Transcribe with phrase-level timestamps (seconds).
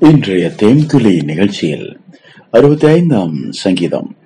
[0.00, 2.00] இன்றைய தேன்துளி நிகழ்ச்சியில்
[2.50, 4.16] அறுபத்தி ஐந்தாம் சங்கீதம்.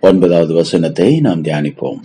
[0.00, 2.00] ஒன்பதாவது வசனத்தை நாம் தியானிப்போம்.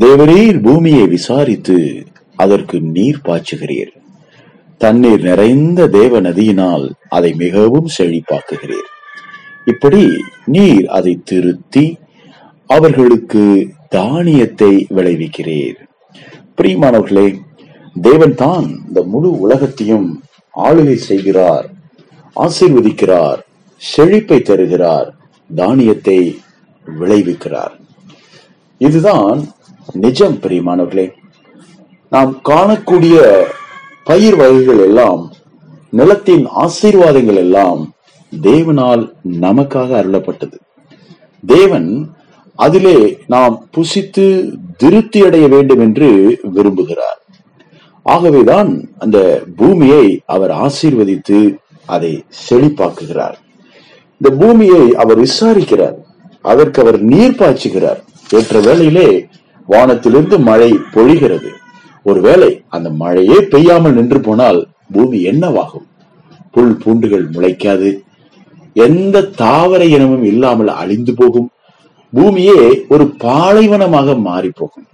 [0.00, 2.06] தேவரீர் பூமியை விசாரித்து
[2.36, 3.92] அதற்கு நீர் பாய்ச்சுகிறீர்.
[4.78, 8.88] தண்ணீர் நிறைந்த தேவ நதியினால் அதை மிகவும் செழிப்பாக்குகிறீர்.
[9.64, 11.98] இப்படி நீர் அதை திருத்தி
[12.66, 15.76] அவர்களுக்கு தானியத்தை விளைவிக்கிறீர்.
[16.56, 17.38] பிரியமானவர்களே
[18.02, 20.22] தேவன் தான் இந்த முழு உலகத்தையும்
[20.56, 21.73] ஆளுகை செய்கிறார்
[22.36, 23.38] ஆசீர்வதிக்கிறார்
[23.76, 25.14] செழிப்பை தருகிறார்
[25.54, 26.38] தானியத்தை
[27.00, 27.80] விளைவிக்கிறார்.
[28.78, 29.48] இதுதான்
[29.92, 31.10] நிஜம் பிரியமானவர்களே.
[32.10, 33.42] நாம் காணக்கூடிய
[34.04, 35.32] பயிர் வகைகள் எல்லாம்
[35.90, 37.92] நிலத்தின் ஆசீர்வாதங்கள் எல்லாம்
[38.42, 40.54] தேவனால் நமக்காக அருளப்பட்டது.
[41.46, 42.10] தேவன்
[42.54, 47.20] அதிலே நாம் புசித்து திருப்தி அடைய வேண்டும் என்று விரும்புகிறார்.
[48.02, 51.56] ஆகவேதான் அந்த பூமியை அவர் ஆசீர்வதித்து
[51.86, 53.34] அதை செழிப்பாக்குகிறார்.
[54.20, 55.94] இந்த பூமியை அவர் விசாரிக்கிறார்.
[56.42, 58.04] அதற்கு அவர் நீர் பாய்ச்சுகிறார்.
[58.30, 59.26] ஏற்ற வேளையிலே
[59.66, 61.48] வானத்திலிருந்து மழை பொழிகிறது.
[62.02, 65.86] ஒருவேளை அந்த மழையே பெய்யாமல் நின்று போனால் பூமி என்னவாகும்?
[66.52, 68.00] புல் பூண்டுகள் முளைக்காது.
[68.72, 71.48] எந்த தாவர இனமும் இல்லாமல் அழிந்து போகும்.
[72.12, 74.86] பூமியே ஒரு பாலைவனமாக மாறி போகும்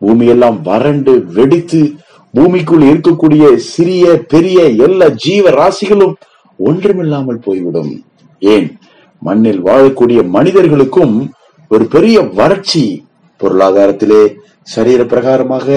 [0.00, 1.94] பூமியெல்லாம் வறண்டு வெடித்து
[2.34, 6.14] பூமிக்குள் இருக்கக்கூடிய சிறிய பெரிய எல்லா ஜீவ ராசிகளும்
[6.56, 8.04] ஒன்றுமில்லாமல் போய்விடும்.
[8.38, 8.78] ஏன்?
[9.18, 11.32] மண்ணில் வாழக்கூடிய மனிதர்களுக்கும்
[11.68, 13.04] ஒரு பெரிய வறட்சி
[13.38, 15.68] பொருளாதாரத்திலே சரீர பிரகாரமாக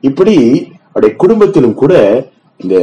[0.00, 0.36] இப்படி
[0.88, 1.94] அவருடைய குடும்பத்திலும் கூட
[2.56, 2.76] இந்த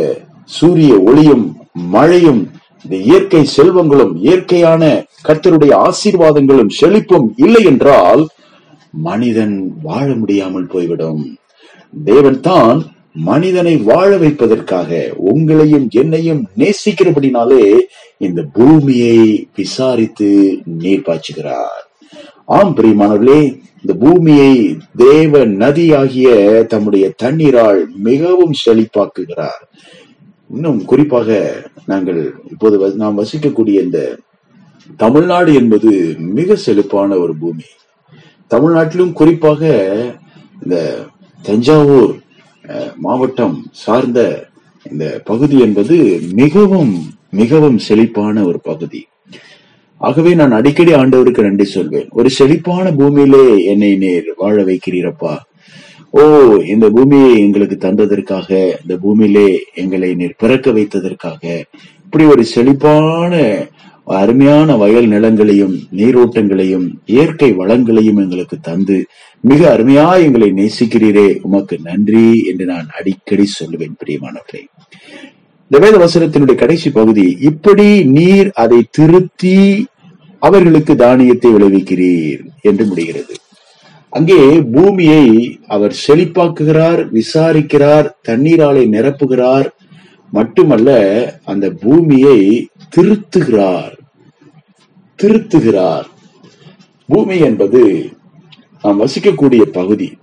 [0.46, 2.52] சூரிய ஒளியும் மழையும்
[2.84, 8.28] இந்த இயற்கை செல்வங்களும் இயற்கையான கர்த்தருடைய ஆசீர்வாதங்களும் செழிப்பும் இல்லை என்றால்
[8.92, 11.38] மனிதன் வாழ முடியாமல் போய்விடும்.
[12.06, 17.80] தேவன் தான் மனிதனை வாழ வைப்பதற்காக உங்களையும் என்னையும் நேசிக்கிறபடினாலே
[18.18, 21.86] இந்த பூமியை விசாரித்து நீர் பாய்ச்சுகிறார்
[22.45, 26.30] ஆம் பிரியமானவர்களே இந்த பூமியை தேவ நதி ஆகிய
[26.68, 29.62] தம்முடைய தண்ணீரால் மிகவும் செழிப்பாக்குகிறார்.
[30.53, 31.53] இன்னும் குறிப்பாக
[31.85, 34.18] நாங்கள் இப்போது நாம் வசிக்கக்கூடிய இந்த
[34.97, 37.64] தமிழ்நாடு என்பது மிக செழிப்பான ஒரு பூமி.
[38.52, 39.62] தமிழ்நாட்டிலும் குறிப்பாக
[40.64, 41.06] இந்த
[41.41, 42.21] தஞ்சாவூர்
[42.95, 44.47] மாவட்டம் சார்ந்த
[44.91, 46.94] இந்த பகுதி என்பது மிகவும்
[47.29, 49.07] மிகவும் செழிப்பான ஒரு பகுதி.
[49.97, 52.07] ஆகவே நான் அடிக்கடி ஆண்டவருக்கு நன்றி சொல்வேன்.
[52.11, 55.38] ஒரு செழிப்பான பூமியிலே என்னை நேர் வாழ வைக்கிறீரப்பா.
[56.09, 56.22] ஓ
[56.55, 58.51] இந்த பூமியை எங்களுக்கு தந்ததற்காக
[58.81, 61.63] இந்த பூமியிலே எங்களை நீர் பிறக்க வைத்ததற்காக
[62.03, 63.33] இப்படி ஒரு செழிப்பான
[64.16, 69.05] அருமையான வயல் நிலங்களையும் நீரோட்டங்களையும் இயற்கை வளங்களையும் எங்களுக்கு தந்து
[69.39, 74.63] மிக அருமையா எங்களை நேசிக்கிறீரே உமக்கு நன்றி என்று நான் அடிக்கடி சொல்லுவேன் பிரியமானவர்களே.
[75.72, 79.88] இந்த வேத வசனத்தினுடைய கடைசி பகுதி இப்படி நீர் அதை திருத்தி
[80.39, 83.35] அவர்களுக்கு தானியத்தை விளைவிக்கிறீர் என்று முடிகிறது.
[84.09, 89.67] அங்கே பூமியை அவர் செழிப்பாக்குகிறார் விசாரிக்கிறார் தண்ணீராலே நிரப்புகிறார்
[90.31, 90.89] மட்டுமல்ல
[91.45, 93.95] அந்த பூமியை திருத்துகிறார்.
[95.22, 96.04] திருத்துகிறார்.
[97.08, 98.09] பூமி என்பது
[98.82, 100.18] நாம் வசிக்கக்கூடிய பகுதி.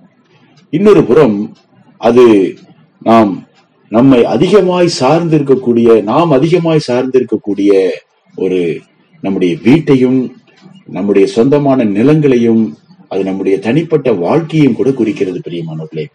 [0.70, 1.56] இன்னொரு புறம்
[1.96, 2.56] அது
[3.02, 3.46] நாம்
[3.88, 7.90] நம்மை அதிகமாய் சார்ந்திருக்கக்கூடிய நாம் அதிகமாய் சார்ந்திருக்கக்கூடிய
[8.36, 8.80] ஒரு
[9.20, 10.36] நம்முடைய வீட்டையும்
[10.86, 12.74] நம்முடைய சொந்தமான நிலங்களையும்
[13.08, 16.06] அது நம்முடைய தனிப்பட்ட வாழ்க்கையும் கூட குறிக்கிறது பிரியமானவர்களே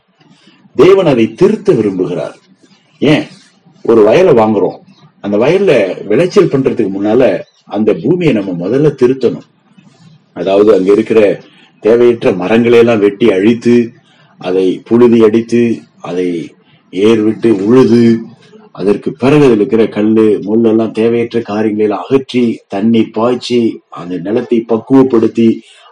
[0.76, 2.34] தேவன் அதை திருத்த விரும்புகிறார்.
[3.00, 3.24] ஏன்?
[3.84, 4.83] ஒரு வயலை வாங்குறோம்.
[5.23, 5.72] அந்த வயல்ல
[6.09, 7.23] விளைச்சல் பண்றதுக்கு முன்னால
[7.66, 9.47] அந்த பூமியை நம்ம முதல்ல திருத்தணும்.
[10.34, 11.19] அதாவது அங்க இருக்கிற
[11.84, 13.75] தேவையற்ற மரங்களை எல்லாம் வெட்டி அழித்து
[14.41, 15.61] அதை புழுதி அடித்து
[16.01, 16.28] அதை
[16.89, 18.03] ஏர் விட்டு உழுது
[18.72, 23.59] அதற்கு பிறகு அதில் இருக்கிற கல்லு முள்ளெல்லாம் தேவையற்ற காரியங்களை எல்லாம் அகற்றி தண்ணி பாய்ச்சி
[23.90, 25.47] அந்த நிலத்தை பக்குவப்படுத்தி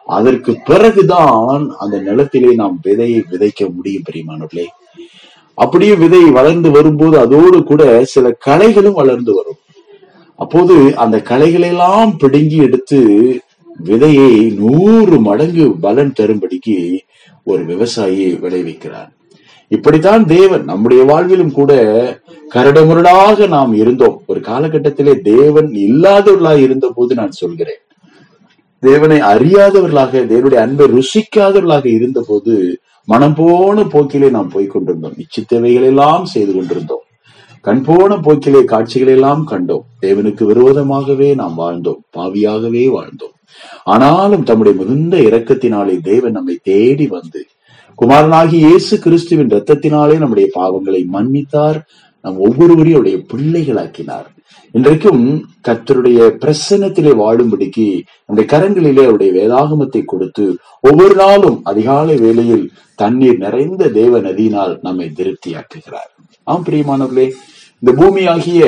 [0.07, 4.65] அதற்கு பிறகுதான் அந்த நிலத்திலே நாம் விதையை விதைக்க முடியும் பெரியமானவர்களே.
[5.53, 9.55] அப்படியே விதை வளர்ந்து வரும்போது அதோடு கூட சில களைகளும் வளர்ந்து வரும்.
[10.35, 12.99] அப்போது அந்த களைகளெல்லாம் பிடுங்கி எடுத்து
[13.85, 16.99] விதையை நூறு மடங்கு பலன் தரும்படிக்கு
[17.43, 19.09] ஒரு விவசாயி விளைவிக்கிறார்.
[19.67, 21.73] இப்படித்தான் தேவன் நம்முடைய வாழ்விலும் கூட
[22.53, 24.21] கரடுமுரடாக நாம் இருந்தோம்.
[24.27, 27.79] ஒரு காலகட்டத்திலே தேவன் இல்லாதவர்களாக இருந்த போது நான் சொல்கிறேன்.
[28.81, 36.53] தேவனை அறியாதவர்களாக தேவனுடைய அன்பை ருசிக்காதவர்களாக இருந்தபோது மனம் போன போக்கிலே நாம் போய் கொண்டிருந்தோம் இச்சித்தவைகள் எல்லாம் செய்து
[36.53, 37.03] கொண்டிருந்தோம்.
[37.61, 39.81] கண் போன போக்கிலே காட்சிகளை எல்லாம் கண்டோம்.
[40.01, 42.01] தேவனுக்கு விரோதமாகவே நாம் வாழ்ந்தோம்.
[42.17, 43.35] பாவியாகவே வாழ்ந்தோம்.
[43.83, 47.45] ஆனாலும் தம்முடைய மிகுந்த இரக்கத்தினாலே தேவன் நம்மை தேடி வந்து
[48.01, 51.87] குமாரனாகி இயேசு கிறிஸ்துவின் ரத்தத்தினாலே நம்முடைய பாவங்களை மன்னித்தார்.
[52.21, 54.29] நம் ஒவ்வொருவரையும் அவருடைய பிள்ளைகளாக்கினார்.
[54.71, 55.23] இன்றைக்கும்
[55.67, 57.87] கத்தருடைய பிரசனத்திலே வாழும்படிக்கு
[58.25, 60.45] நம்முடைய கரங்களிலே அவருடைய வேதாகமத்தை கொடுத்து
[60.79, 66.11] ஒவ்வொரு நாளும் அதிகாலை வேளையில் தண்ணீர் நிறைந்த தேவ நதியினால் நம்மை திருப்தியாக்குகிறார்.
[66.43, 67.27] ஆம் பிரியமானவர்களே
[67.79, 68.63] இந்த பூமியாகிய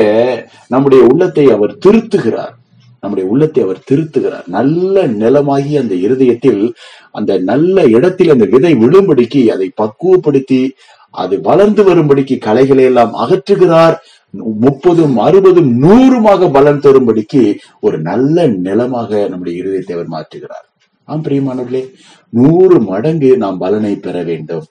[0.68, 2.54] நம்முடைய உள்ளத்தை அவர் திருத்துகிறார்.
[3.00, 4.48] நம்முடைய உள்ளத்தை அவர் திருத்துகிறார்.
[4.48, 6.76] நல்ல நிலமாகி அந்த இருதயத்தில்
[7.12, 10.70] அந்த நல்ல இடத்தில் அந்த விதை விழும்படிக்கு அதை பக்குவப்படுத்தி
[11.12, 13.96] அது வளர்ந்து வரும்படிக்கு களைகளை எல்லாம் அகற்றுகிறார்.
[14.34, 20.68] முப்பதும் அறுபதும் நூறுமாக பலன் தரும்படிக்கு ஒரு நல்ல நிலமாக நம்முடைய இருதயத்தை அவர் மாற்றுகிறார்.
[21.04, 21.94] ஆம் பிரியமானவர்களே
[22.30, 24.64] நூறு மடங்கு நாம் பலனை பெற வேண்டும்.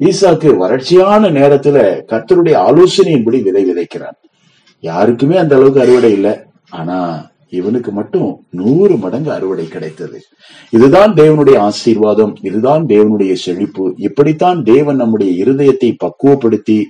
[0.00, 4.18] ஈசாக்கு வறட்சியான நேரத்துல கர்த்தருடைய ஆலோசனையின்படி விதை விதைக்கிறான்
[4.80, 6.34] யாருக்குமே அந்த அளவுக்கு அறுவடை இல்லை.
[6.70, 10.22] ஆனா இவனுக்கு மட்டும் நூறு மடங்கு அறுவடை கிடைத்தது.
[10.70, 13.94] இதுதான் தேவனுடைய ஆசீர்வாதம் இதுதான் தேவனுடைய செழிப்பு.
[13.96, 16.82] இப்படித்தான் தேவன் நம்முடைய இருதயத்தை பக்குவப்படுத்தி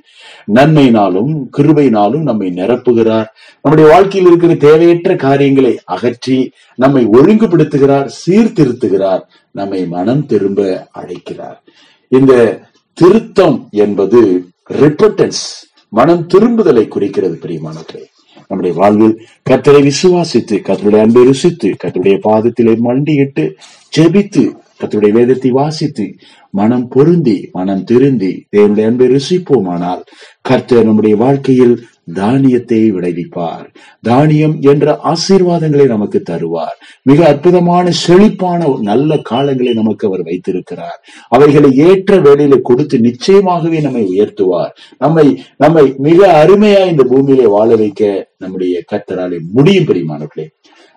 [0.55, 3.27] நன்மையினாலும் கிருபையினாலும் நம்மை நிரப்புகிறார்.
[3.63, 9.21] நம்முடைய வாழ்க்கையில் இருக்கிற தேவையற்ற காரியங்களை அகற்றி நம்மை ஒழுங்குபடுத்துகிறார் சீர்திருத்துகிறார்
[9.51, 11.63] நம்மை மனம் திரும்ப அழைக்கிறார்.
[12.09, 12.61] இந்த
[12.93, 15.45] திருத்தம் என்பது ரிப்பட்டன்ஸ்
[15.89, 18.07] மனம் திரும்புதலை குறிக்கிறது பிரியமானவர்களே.
[18.51, 19.17] நம்முடைய வாழ்வில்
[19.47, 23.45] கர்த்தரை விசுவாசித்து கத்தருடைய அன்பை ருசித்து கத்தருடைய பாதத்திலே மண்டியிட்டு
[23.93, 24.45] ஜெபித்து
[24.81, 26.07] கத்தருடைய வேதத்தை வாசித்து
[26.55, 30.03] மனம் பொருந்தி மனம் திருந்தி தேவனுடைய அன்பை ருசிப்போமானால்
[30.43, 31.77] கர்த்தர் நம்முடைய வாழ்க்கையில்
[32.15, 33.75] தானியத்தை விளைவிப்பார்.
[34.03, 36.79] தானியம் என்ற ஆசீர்வாதங்களை நமக்கு தருவார்.
[37.03, 41.05] மிக அற்புதமான செழிப்பான நல்ல காலங்களை நமக்கு அவர் வைத்திருக்கிறார்.
[41.29, 44.71] அவைகளை ஏற்ற வேலையில கொடுத்து நிச்சயமாகவே நம்மை உயர்த்துவார்.
[44.99, 50.47] நம்மை நம்மை மிக அருமையா இந்த பூமியிலே வாழ வைக்க நம்முடைய கத்தராலே முடியும் பெரியமானவர்களே.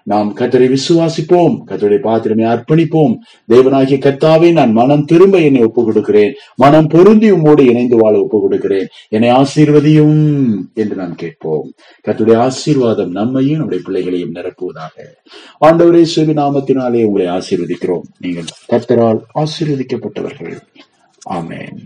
[0.04, 3.18] நாம் கத்தரை விசுவாசிப்போம் கத்தரை பாத்திரமே அர்ப்பணிப்போம்.
[3.50, 8.88] தேவனாகிய கத்தாவை நான் மனம் திரும்ப என்னை ஒப்புக் கொடுக்கிறேன் மனம் பொருந்தி உம்மோடு இணைந்து வாழ ஒப்புக் கொடுக்கிறேன்
[9.10, 11.72] என்னை ஆசீர்வதியும் என்று நாம் கேட்போம்.
[12.08, 15.06] கத்துடைய ஆசீர்வாதம் நம்மையும் நம்முடைய பிள்ளைகளையும் நிரப்புவதாக.
[15.62, 18.02] ஆண்டவரே சுவி நாமத்தினாலே உங்களை ஆசீர்வதிக்கிறோம்.
[18.20, 20.58] நீங்கள் கர்த்தரால் ஆசீர்வதிக்கப்பட்டவர்கள்.
[21.30, 21.78] ஆமேன்.